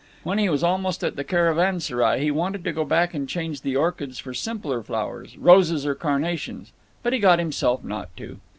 [0.23, 3.75] When he was almost at the Caravanserai he wanted to go back and change the
[3.75, 6.71] orchids for simpler flowers, roses or carnations,
[7.03, 8.39] but he got himself not to.